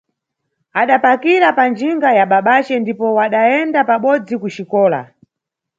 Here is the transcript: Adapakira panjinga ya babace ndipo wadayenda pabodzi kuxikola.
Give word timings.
Adapakira 0.81 1.47
panjinga 1.57 2.09
ya 2.17 2.25
babace 2.31 2.75
ndipo 2.79 3.07
wadayenda 3.17 3.79
pabodzi 3.89 4.35
kuxikola. 4.41 5.01